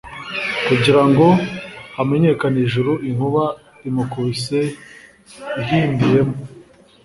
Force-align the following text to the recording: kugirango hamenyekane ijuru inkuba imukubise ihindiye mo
kugirango 0.67 1.25
hamenyekane 1.95 2.57
ijuru 2.65 2.91
inkuba 3.09 3.43
imukubise 3.87 4.59
ihindiye 5.61 6.19
mo 6.27 6.37